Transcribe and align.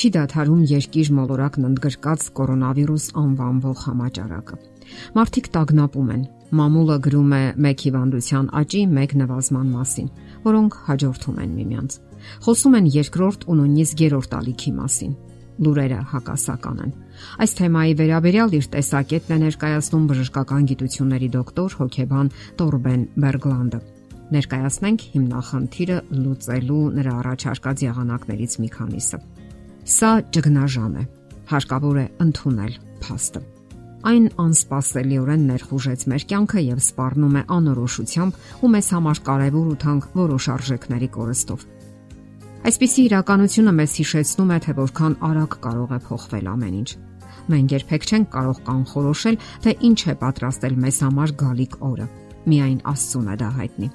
չի 0.00 0.08
դադարում 0.14 0.60
երկիր 0.70 1.08
մոլորակն 1.12 1.66
ընդգրկած 1.68 2.22
կորոնավիրուս 2.38 3.06
անվանվող 3.20 3.80
համաճարակը։ 3.84 4.54
Մարդիկ 5.16 5.48
տագնապում 5.56 6.12
են։ 6.14 6.22
Մամուլը 6.60 6.96
գրում 7.04 7.34
է 7.36 7.40
մեկ 7.66 7.82
հիվանդության 7.86 8.46
աճի, 8.60 8.80
մեկ 8.96 9.12
նվազման 9.20 9.66
մասին, 9.76 10.08
որոնք 10.46 10.78
հաջորդում 10.86 11.42
են 11.44 11.50
միմյանց։ 11.58 11.98
Խոսում 12.46 12.78
են 12.80 12.88
երկրորդ 12.96 13.44
ու 13.44 13.56
նույնիսկ 13.60 14.02
երրորդ 14.06 14.36
ալիքի 14.40 14.72
մասին 14.80 15.12
լուրերը 15.60 16.00
հակասական 16.14 16.78
են։ 16.80 16.92
Այս 17.44 17.52
թեմայի 17.60 17.94
վերաբերյալ 18.00 18.54
իր 18.56 18.68
տեսակետն 18.72 19.34
է 19.36 19.38
ներկայացնում 19.42 20.06
բժշկական 20.10 20.70
գիտությունների 20.70 21.28
դոկտոր 21.36 21.76
հոկեբան 21.80 22.32
Տորբեն 22.62 23.02
Բերգլանդը։ 23.20 23.82
Ներկայացնենք 24.30 25.04
հիմնախնդիրը 25.10 26.00
լուծելու 26.24 26.82
նրա 26.96 27.14
առաջարկած 27.20 27.86
եղանակներից 27.90 28.58
մի 28.64 28.72
քանիսը։ 28.80 29.22
Սա 29.88 30.10
ճգնաժամ 30.36 30.94
է։ 31.00 31.02
Հարկավոր 31.50 31.98
է 32.00 32.06
ընդունել 32.20 32.74
փաստը։ 33.00 33.40
Այն 34.10 34.26
անսպասելիորեն 34.40 35.42
ներխուժեց 35.50 36.04
մեր 36.12 36.24
կյանքը 36.30 36.62
եւ 36.66 36.78
սպառնում 36.84 37.34
է 37.40 37.42
անորոշությամբ 37.56 38.38
ու 38.60 38.70
մեզ 38.74 38.86
համար 38.96 39.20
կարևոր 39.28 39.66
ու 39.70 39.78
թանկ 39.84 40.06
որոշ 40.20 40.46
արժեքների 40.54 41.08
կորստով։ 41.16 41.64
Այսպիսի 42.70 43.04
իրականությունը 43.08 43.72
մեզ 43.80 43.96
հիշեցնում 44.00 44.50
է, 44.52 44.58
թե 44.64 44.72
որքան 44.80 45.14
արագ 45.30 45.56
կարող 45.64 45.92
է 45.96 46.00
փոխվել 46.06 46.50
ամեն 46.54 46.78
ինչ։ 46.80 46.90
Մենք 47.50 47.74
երբեք 47.76 48.08
չենք 48.10 48.32
կարող 48.36 48.58
կանխորոշել, 48.68 49.38
թե 49.64 49.76
ինչ 49.90 50.00
է 50.00 50.14
պատրաստել 50.20 50.80
մեզ 50.84 51.02
համար 51.08 51.36
գալիք 51.40 51.76
օրը։ 51.90 52.08
Միայն 52.50 52.80
Աստծուն 52.90 53.30
է 53.32 53.36
դա 53.40 53.52
հայտնի։ 53.60 53.88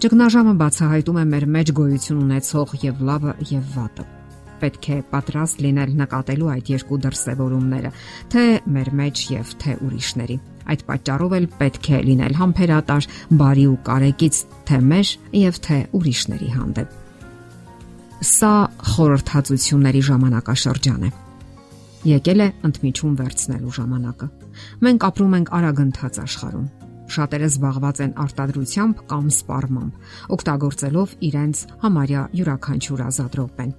Ճգնաժամը 0.00 0.54
բացահայտում 0.60 1.20
է 1.20 1.24
մեր 1.34 1.46
մեջ 1.56 1.74
գոյություն 1.78 2.24
ունեցող 2.24 2.74
եւ 2.86 3.04
լավը 3.10 3.36
եւ 3.50 3.70
վատը։ 3.74 4.19
Պետք 4.60 4.88
է 4.90 4.96
պատրաստ 5.10 5.62
լինել 5.64 5.92
նկատելու 6.00 6.50
այդ 6.54 6.70
երկու 6.74 6.98
դրսևորումները, 7.06 7.90
թե 8.32 8.44
մեր 8.76 8.90
մեջ 9.00 9.22
եւ 9.34 9.52
թե 9.62 9.76
ուրիշների։ 9.86 10.36
Այդ 10.70 10.82
պատճառով 10.90 11.36
էլ 11.40 11.46
պետք 11.60 11.88
է 11.90 12.00
լինել 12.10 12.36
համբերատար, 12.40 13.08
բարի 13.40 13.64
ու 13.70 13.78
կարեկից 13.88 14.42
թե 14.68 14.80
մեր 14.90 15.14
եւ 15.40 15.60
թե 15.66 15.78
ուրիշների 16.00 16.50
հանդեպ։ 16.60 16.98
Սա 18.30 18.52
խորհրդածությունների 18.90 20.02
ժամանակաշրջան 20.10 21.08
է։ 21.08 21.10
Եկել 22.10 22.40
է 22.40 22.48
ընդմիջում 22.68 23.16
վերցնելու 23.16 23.74
ժամանակը։ 23.76 24.28
Մենք 24.84 25.06
ապրում 25.08 25.34
ենք 25.40 25.50
արագընթաց 25.56 26.20
աշխարհում։ 26.24 26.68
Շատերը 27.10 27.48
զբաղված 27.50 28.00
են 28.04 28.12
արտադրությամբ 28.24 29.00
կամ 29.10 29.30
սպառմամբ, 29.34 30.10
օգտագործելով 30.36 31.14
իրենց 31.28 31.62
համարյա 31.82 32.22
յուրաքանչյուր 32.40 33.02
ազատ 33.10 33.38
րոպեն։ 33.40 33.72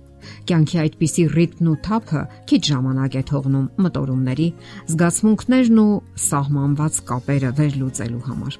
Կյանքի 0.49 0.77
այդպիսի 0.83 1.25
ռիթմն 1.35 1.71
ու 1.71 1.75
թափը 1.87 2.21
քիչ 2.51 2.61
ժամանակ 2.71 3.17
է 3.17 3.23
թողնում 3.31 3.67
մտորումների, 3.85 4.47
զգացմունքներն 4.91 5.81
ու 5.81 5.99
սահմանված 6.27 7.01
կապերը 7.11 7.51
վերլուծելու 7.61 8.23
համար։ 8.29 8.57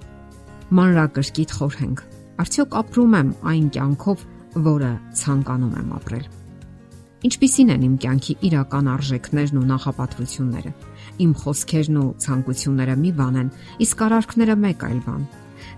Մանրակրկիտ 0.82 1.56
խորհենք. 1.62 2.06
արդյոք 2.42 2.78
ապրում 2.82 3.18
եմ 3.22 3.34
այն 3.52 3.66
կյանքով, 3.76 4.22
որը 4.72 4.92
ցանկանում 5.22 5.76
եմ 5.82 5.90
ապրել։ 5.98 6.30
Ինչպիսին 7.22 7.72
են 7.76 7.84
իմ 7.86 7.98
կյանքի 8.02 8.34
իրական 8.48 8.88
արժեքներն 8.92 9.60
ու 9.62 9.68
նախապատվությունները։ 9.72 10.72
Իմ 11.22 11.34
խոսքերն 11.42 12.00
ու 12.02 12.08
ցանկությունները 12.26 12.96
մի 13.02 13.12
բան 13.20 13.38
են, 13.42 13.52
իսկ 13.86 14.02
արարքները 14.08 14.56
մեկ 14.64 14.86
այլ 14.88 15.00
բան։ 15.06 15.28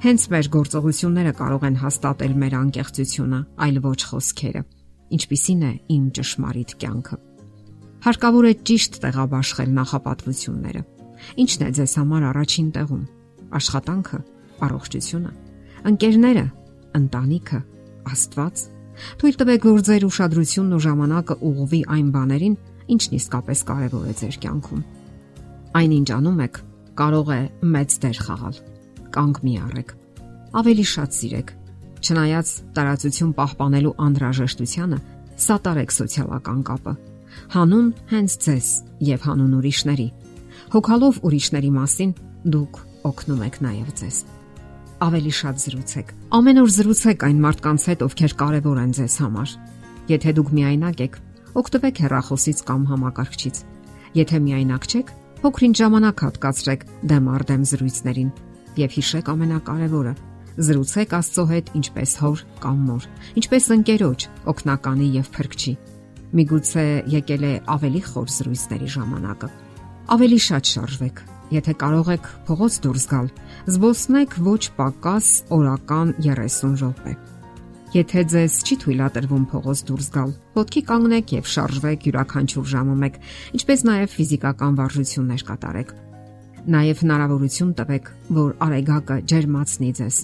Հենց 0.04 0.28
մեր 0.32 0.50
գործողությունները 0.56 1.34
կարող 1.44 1.68
են 1.68 1.78
հաստատել 1.84 2.34
մեր 2.44 2.56
անկեղծությունը, 2.64 3.40
այլ 3.68 3.84
ոչ 3.84 4.00
խոսքերը։ 4.14 4.64
Ինչպիսին 5.14 5.62
է 5.64 5.72
իմ 5.94 6.06
ճշմարիտ 6.18 6.74
կյանքը։ 6.84 7.18
Հարկավոր 8.04 8.46
է 8.50 8.54
ճիշտ 8.68 8.98
տեղաբաշխել 9.04 9.70
նախապատվությունները։ 9.78 10.82
Ինչն 11.44 11.64
է 11.64 11.70
ձեզ 11.78 11.94
համար 12.02 12.24
առաջին 12.34 12.70
տեղում։ 12.78 13.04
Աշխատանքը, 13.54 14.20
առողջությունը, 14.68 15.32
ընկերները, 15.94 16.46
ընտանիքը, 17.00 17.60
Աստված։ 18.14 18.64
Թույլ 19.22 19.38
տվեք, 19.40 19.66
որ 19.70 19.82
ձեր 19.88 20.04
ուշադրությունն 20.10 20.76
ու 20.76 20.84
ժամանակը 20.84 21.36
ուղղվի 21.50 21.82
այն 21.96 22.10
բաներին, 22.14 22.56
ինչն 22.94 23.16
իսկապես 23.18 23.64
կարևոր 23.70 24.06
է 24.12 24.14
ձեր 24.20 24.38
կյանքում։ 24.44 24.84
Այնինչ 25.80 26.08
անում 26.14 26.42
եք, 26.44 26.60
կարող 27.00 27.32
է 27.34 27.42
մեծ 27.74 27.98
դեր 28.04 28.20
խաղալ։ 28.28 28.60
Կանգ 29.14 29.40
մի 29.48 29.54
առեք։ 29.64 29.94
Ավելի 30.62 30.86
շատ 30.94 31.18
սիրեք։ 31.18 31.54
Չնայած 32.04 32.50
տարածություն 32.76 33.34
պահպանելու 33.38 33.96
անհրաժեշտությանը, 34.04 34.98
սատարեք 35.44 35.96
սոցիալական 35.98 36.62
կապը։ 36.68 36.94
Հանուն 37.56 37.88
հենց 38.12 38.38
ձեզ 38.44 38.70
եւ 39.08 39.28
հանուն 39.30 39.58
ուրիշների։ 39.60 40.08
Հոգալով 40.74 41.20
ուրիշների 41.24 41.72
մասին 41.80 42.16
դուք 42.54 42.80
օգնում 43.08 43.44
եք 43.48 43.60
նաեւ 43.64 43.94
ձեզ 44.04 44.18
ավելի 45.04 45.32
շատ 45.36 45.62
զրուցեք։ 45.64 46.12
Ամեն 46.38 46.60
օր 46.62 46.70
զրուցեք 46.74 47.24
այն 47.28 47.40
մարդկանց 47.44 47.86
հետ, 47.92 48.04
ովքեր 48.08 48.34
կարևոր 48.40 48.78
են 48.84 48.92
ձեզ 48.98 49.16
համար։ 49.24 49.54
Եթե 50.14 50.34
դուք 50.38 50.52
միայնակ 50.58 51.02
եք, 51.04 51.18
օգտվեք 51.60 52.00
հեռախոսից 52.04 52.60
կամ 52.70 52.86
համակարգչից։ 52.94 53.58
Եթե 54.20 54.38
միայնակ 54.48 54.88
չեք, 54.94 55.12
փոքրինչ 55.44 55.76
ժամանակ 55.84 56.24
հատկացրեք 56.24 56.86
դեմ 57.12 57.28
առ 57.34 57.44
դեմ 57.52 57.64
զրույցներին 57.74 58.30
եւ 58.80 58.96
հիշեք 58.98 59.32
ամենակարևորը՝ 59.34 60.14
զրուցեք 60.58 61.18
Աստծո 61.18 61.46
հետ 61.54 61.74
ինչպես 61.82 62.16
հոր 62.24 62.46
կամ 62.64 62.80
մոր, 62.88 63.10
ինչպես 63.42 63.70
ընկերոջ, 63.78 64.26
օգնականի 64.54 65.12
եւ 65.18 65.30
փրկչի։ 65.38 65.76
Միգուցե 66.34 66.88
եկել 67.14 67.44
է 67.50 67.54
ավելի 67.74 68.02
խոր 68.10 68.34
զրույցների 68.38 68.90
ժամանակը։ 68.98 69.54
Ավելի 70.14 70.40
շատ 70.48 70.74
շարժվեք, 70.74 71.24
Եթե 71.54 71.74
կարող 71.78 72.08
եք 72.16 72.28
փողոց 72.48 72.76
դուրս 72.82 73.04
գալ, 73.12 73.28
զբոսնեք 73.70 74.32
ոչ 74.42 74.62
պակաս 74.78 75.28
օրական 75.54 76.14
30 76.24 76.78
րոպե։ 76.82 77.14
Եթե 77.94 78.24
ձեզ 78.34 78.56
չի 78.66 78.78
թույլատրվում 78.82 79.44
փողոց 79.52 79.84
դուրս 79.90 80.08
գալ, 80.16 80.32
ոտքի 80.56 80.82
կանգնեք 80.90 81.34
եւ 81.36 81.52
շարժվեք 81.54 82.08
յուրաքանչյուր 82.10 82.72
ժամը 82.74 82.96
մեկ, 83.04 83.20
ինչպես 83.60 83.84
նաեւ 83.90 84.16
ֆիզիկական 84.18 84.80
վարժություններ 84.80 85.44
կատարեք։ 85.52 85.94
Նաեւ 86.74 87.04
հնարավորություն 87.04 87.74
տվեք, 87.78 88.10
որ 88.40 88.56
արեգակը 88.66 89.18
ջերմացնի 89.30 89.92
ձեզ։ 90.00 90.18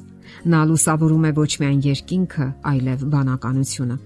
Նա 0.49 0.61
լուսավորում 0.69 1.25
է 1.29 1.31
ոչ 1.39 1.51
միայն 1.61 1.81
երկինքը, 1.89 2.47
այլև 2.71 3.03
բանականությունը։ 3.13 3.97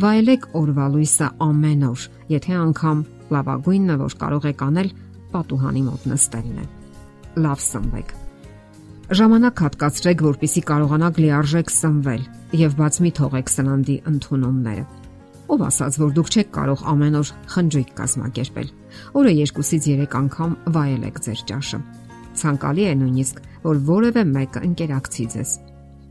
Վայելեք 0.00 0.46
օրվա 0.60 0.86
լույսը 0.94 1.28
ամեն 1.44 1.82
օր, 1.90 2.04
եթե 2.30 2.56
անգամ 2.60 3.04
լավագույնը, 3.34 3.96
որ 4.00 4.16
կարող 4.20 4.48
եք 4.50 4.64
անել, 4.70 4.90
պատուհանի 5.34 5.82
մոտ 5.90 6.06
նստելն 6.10 6.60
է։ 6.60 6.66
Լավ 7.44 7.64
սնվեք։ 7.66 8.14
Ժամանակ 9.20 9.60
հատկացրեք, 9.64 10.20
որpիսի 10.22 10.62
կարողանաք 10.70 11.16
լիարժեք 11.20 11.70
սնվել 11.74 12.24
եւ 12.60 12.74
բաց 12.78 12.98
մի 13.04 13.10
թողեք 13.18 13.48
սննդի 13.50 13.96
ընդունումները։ 14.10 14.84
Ով 15.50 15.62
ասաց, 15.66 15.96
որ 15.98 16.10
դուք 16.14 16.28
չեք 16.30 16.50
կարող 16.54 16.82
ամեն 16.92 17.16
օր 17.18 17.30
խնջույք 17.50 17.88
կազմակերպել։ 17.98 18.68
Օրը 19.18 19.32
2-ից 19.40 19.88
3 19.90 20.14
անգամ 20.20 20.52
վայելեք 20.76 21.16
ձեր 21.26 21.40
ճաշը։ 21.50 21.80
Ցանկալի 22.40 22.84
է 22.86 22.92
նույնիսկ, 23.00 23.40
որ 23.64 23.80
որևէ 23.90 24.26
մեկը 24.34 24.64
ընկերակցի 24.70 25.26
ձեզ։ 25.36 25.54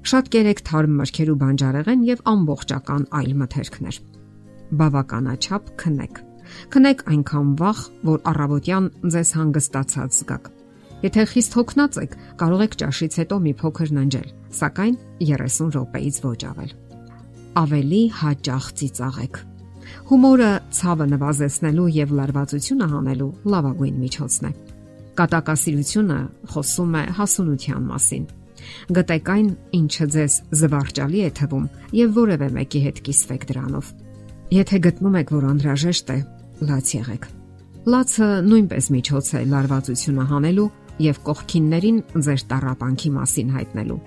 Շատ 0.09 0.31
կերեք 0.33 0.63
թարմ 0.69 0.95
մրգեր 1.01 1.33
ու 1.33 1.37
բանջարեղեն 1.43 2.07
եւ 2.07 2.25
ամբողջական 2.33 3.05
այլ 3.19 3.35
մթերքներ։ 3.43 4.01
Բավականաչափ 4.79 5.71
քնեք 5.83 6.23
Քնեք 6.73 7.03
այնքան 7.09 7.51
վաղ, 7.59 7.81
որ 8.09 8.21
առավոտյան 8.31 8.87
ձեզ 9.13 9.31
հանգստացած 9.39 10.17
զգաք։ 10.19 10.49
Եթե 10.99 11.25
խիստ 11.31 11.57
հոգնած 11.59 11.99
եք, 12.03 12.15
կարող 12.39 12.63
եք 12.65 12.73
ճաշից 12.81 13.19
հետո 13.21 13.37
մի 13.45 13.53
փոքր 13.59 13.93
ննջել, 13.97 14.31
սակայն 14.59 14.97
30 15.29 15.69
րոպեից 15.75 16.19
ոչ 16.25 16.39
ավել։ 16.49 16.73
Ավելի 17.63 18.01
հաճախ 18.19 18.65
ծիծաղեք։ 18.79 19.39
Հումորը 20.09 20.49
ցավը 20.79 21.05
նվազեցնելու 21.13 21.87
եւ 21.99 22.11
լարվածությունը 22.19 22.89
հանելու 22.93 23.31
լավագույն 23.53 24.03
միջոցն 24.03 24.49
է։ 24.49 24.53
Կատակասիրությունը 25.19 26.17
խոսում 26.53 26.93
է 26.95 27.01
հասունության 27.17 27.87
մասին։ 27.89 28.27
Գտեք 28.95 29.31
այն, 29.33 29.47
ինչը 29.79 30.05
ձեզ 30.13 30.35
զվարճալի 30.59 31.23
է 31.27 31.31
թվում 31.39 31.65
եւ 31.99 32.13
որևէ 32.19 32.47
մեկի 32.55 32.81
հետ 32.85 33.01
կիսվեք 33.07 33.43
դրանով։ 33.49 33.89
Եթե 34.55 34.79
գտնում 34.85 35.17
եք, 35.19 35.33
որ 35.35 35.47
անհրաժեշտ 35.49 36.13
է, 36.13 36.17
լաց 36.69 36.93
եղեք։ 36.99 37.27
Լացը 37.89 38.29
նույնպես 38.49 38.87
միջոց 38.95 39.27
է 39.39 39.41
լարվածությունը 39.49 40.25
հանելու 40.29 40.69
եւ 40.99 41.19
կողքիններին 41.29 41.99
ձեր 42.27 42.41
տարապանքի 42.49 43.11
մասին 43.19 43.53
հայտնելու։ 43.55 43.99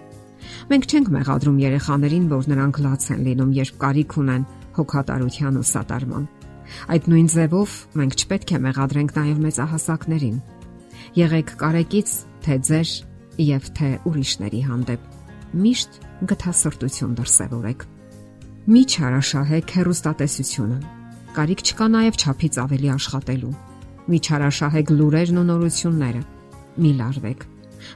Մենք 0.72 0.88
չենք 0.92 1.12
մեղադրում 1.16 1.60
երեխաներին, 1.62 2.24
որ 2.32 2.48
նրանք 2.52 2.80
լաց 2.86 3.06
են 3.12 3.20
լինում, 3.26 3.52
երբ 3.62 3.76
կարիք 3.82 4.16
ունեն 4.22 4.48
հոգատարության 4.76 5.60
ու 5.60 5.68
սատարման։ 5.72 6.24
Այդ 6.92 7.08
նույն 7.12 7.28
ձևով 7.32 7.76
մենք 8.00 8.18
չպետք 8.22 8.52
է 8.52 8.60
մեղադրենք 8.66 9.14
նաև 9.18 9.40
մեծահասակներին։ 9.46 10.36
Եղեք 11.18 11.54
կարեկից 11.60 12.14
թե 12.44 12.56
ձեր 12.68 12.94
եւ 13.42 13.68
թե 13.76 13.90
ուրիշների 14.08 14.62
հանդեպ։ 14.68 15.20
Միշտ 15.62 16.00
գթասրտություն 16.32 17.14
դրսևորեք։ 17.20 17.86
Մի 18.72 18.82
չարաշահեք 18.92 19.76
հերոստատեսությունը 19.76 20.80
Կարիք 21.32 21.62
չկա 21.64 21.86
նաև 21.88 22.16
ճափից 22.20 22.56
ավելի 22.60 22.88
աշխատելու։ 22.92 23.50
Մի 24.12 24.18
չարաշահեք 24.20 24.90
լուրերն 24.92 25.38
ու 25.40 25.44
նորությունները։ 25.48 26.20
Մի 26.84 26.90
լարվեք։ 26.98 27.46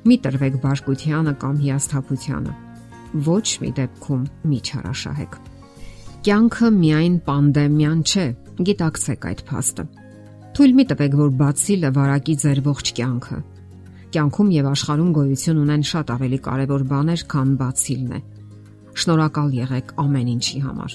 Մի 0.09 0.17
տրվեք 0.25 0.57
բարկությանը 0.63 1.35
կամ 1.43 1.59
հիասթափությանը։ 1.65 2.55
Ոչ 3.27 3.47
մի 3.61 3.71
դեպքում 3.77 4.25
մի 4.53 4.61
չարաշահեք։ 4.71 5.37
Կյանքը 6.27 6.71
միայն 6.81 7.21
պանդեմիան 7.29 8.01
չէ, 8.09 8.27
գիտակցեք 8.71 9.29
այդ 9.31 9.45
փաստը։ 9.53 9.85
Թույլ 10.57 10.73
մի 10.73 10.85
տվեք, 10.89 11.15
որ 11.21 11.33
բացիլը 11.37 11.89
վարակի 11.93 12.35
ձեր 12.41 12.59
ողջ 12.65 12.91
կյանքը։ 12.97 13.39
Կյանքում 14.15 14.53
եւ 14.55 14.69
աշխարհում 14.71 15.09
գոյություն 15.17 15.59
ունեն 15.61 15.83
շատ 15.85 16.13
ավելի 16.15 16.37
կարևոր 16.47 16.85
բաներ, 16.93 17.25
քան 17.33 17.51
բացիլն 17.61 18.15
է։ 18.17 18.21
Շնորհակալ 19.03 19.51
եղեք 19.57 19.91
ամեն 20.01 20.31
ինչի 20.33 20.61
համար։ 20.65 20.95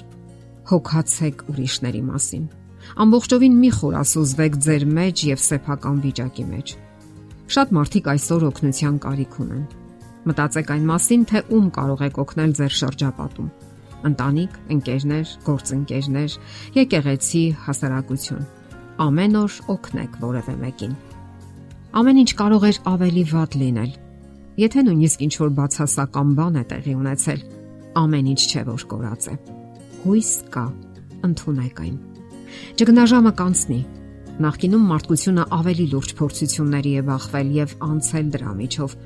Հոգացեք 0.71 1.43
ուրիշների 1.53 2.01
մասին։ 2.07 2.47
Ամբողջովին 3.05 3.59
մի 3.61 3.69
խորասուզվեք 3.77 4.57
ձեր 4.65 4.85
մեջ 4.97 5.23
եւ 5.29 5.43
սեփական 5.45 5.99
վիճակի 6.09 6.45
մեջ։ 6.55 6.73
Շատ 7.53 7.75
մարդիկ 7.77 8.09
այսօր 8.17 8.45
օգնության 8.49 8.97
կարիք 9.05 9.37
ունեն։ 9.45 9.67
Մտածեք 10.31 10.73
այն 10.73 10.89
մասին, 10.89 11.27
թե 11.29 11.43
ում 11.53 11.67
կարող 11.77 12.01
եք 12.09 12.17
օգնել 12.25 12.55
ձեր 12.61 12.73
շրջապատում 12.81 13.53
ընտանիք, 14.01 14.57
ընկերներ, 14.73 15.35
գործընկերներ, 15.45 16.37
եկեղեցի, 16.81 17.43
հասարակություն։ 17.67 18.60
Ամեն 18.99 19.37
օր 19.39 19.57
օգնեք 19.71 20.17
որևէ 20.21 20.55
մեկին։ 20.61 20.93
Ամեն 22.01 22.21
ինչ 22.21 22.31
կարող 22.41 22.65
էր 22.69 22.77
ավելի 22.91 23.23
վատ 23.31 23.57
լինել։ 23.61 23.91
Եթե 24.61 24.83
նույնիսկ 24.87 25.23
ինչ 25.25 25.33
որ 25.41 25.51
բացասական 25.61 26.33
բան 26.37 26.59
է 26.61 26.63
տեղի 26.71 26.95
ունեցել, 27.01 27.41
ամեն 28.01 28.29
ինչ 28.31 28.41
չէ 28.51 28.63
որ 28.71 28.85
կորած 28.91 29.27
է։ 29.31 29.35
Հույս 30.01 30.31
կա, 30.51 30.65
ընդունեք 31.31 31.83
այն։ 31.85 31.97
Ճգնաժամը 32.81 33.33
կանցնի։ 33.41 33.81
Նախկինում 34.41 34.87
մարդկությունը 34.91 35.43
ավելի 35.61 35.85
լուրջ 35.91 36.15
փորձությունների 36.21 36.93
է 36.99 37.03
բախվել 37.11 37.51
եւ 37.61 37.75
անցել 37.91 38.31
դրա 38.35 38.55
միջով։ 38.61 38.97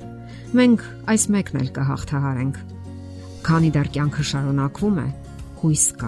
Մենք 0.56 0.86
այս 1.12 1.24
մեկն 1.36 1.62
էլ 1.62 1.70
կհաղթահարենք 1.76 2.64
Քանի 3.46 3.68
դեռ 3.76 3.90
կյանքը 3.94 4.24
շարունակվում 4.26 4.96
է, 4.98 5.10
հույս 5.62 5.84
կա։ 6.02 6.08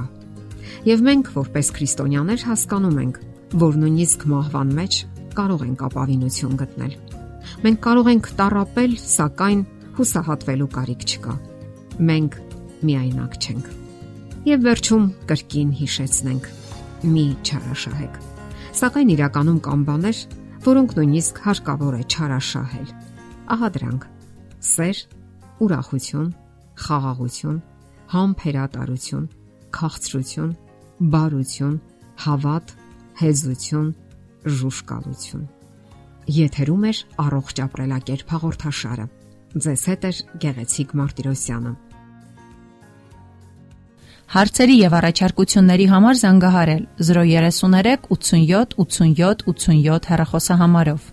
Եվ 0.87 1.01
մենք, 1.05 1.27
որպես 1.35 1.67
քրիստոնյաներ, 1.75 2.45
հասկանում 2.47 2.95
ենք, 3.03 3.19
որ 3.55 3.77
նույնիսկ 3.79 4.25
մահվան 4.27 4.71
մեջ 4.77 4.93
կարող 5.37 5.61
ենք 5.67 5.83
ապավինություն 5.87 6.55
գտնել։ 6.61 6.93
Մենք 7.63 7.79
կարող 7.87 8.07
ենք 8.11 8.29
տարապել, 8.37 8.95
սակայն 9.07 9.61
հուսահատվելու 9.97 10.69
կարիք 10.77 11.05
չկա։ 11.07 11.35
Մենք 12.07 12.33
միայնակ 12.87 13.37
չենք։ 13.37 13.69
Եվ 14.47 14.65
վերջում 14.67 15.05
կրկին 15.31 15.71
հիշեցնենք. 15.77 16.49
մի 16.97 17.25
չարաշահեք։ 17.45 18.13
Սակայն 18.77 19.09
իրականում 19.13 19.59
կան 19.67 19.81
բաներ, 19.87 20.19
որոնք 20.67 20.93
նույնիսկ 20.97 21.41
հարկավոր 21.45 21.95
է 21.97 22.03
չարաշահել։ 22.13 22.89
Ահա 23.53 23.69
դրանք. 23.77 24.03
սեր, 24.67 24.97
ուրախություն, 25.63 26.29
խաղաղություն, 26.83 27.57
համբերատարություն, 28.13 29.25
քաղցրություն, 29.77 30.51
բարություն, 31.13 31.75
հավատ, 32.25 32.65
հեզություն, 33.17 33.87
ժուշկալություն։ 34.57 35.45
Եթերում 36.37 36.83
է 36.87 36.93
առողջ 37.23 37.59
ապրելակերպ 37.65 38.31
հաղորդաշարը։ 38.35 39.05
Ձեզ 39.65 39.83
հետ 39.89 40.07
է 40.07 40.11
Գեղեցիկ 40.43 40.95
Մարտիրոսյանը։ 41.01 41.71
Հարցերի 44.27 44.75
եւ 44.77 44.95
առաջարկությունների 44.97 45.85
համար 45.87 46.17
զանգահարել 46.21 46.83
033 47.09 48.09
87 48.11 48.75
87 48.83 49.45
87 49.47 50.09
հեռախոսահամարով։ 50.11 51.05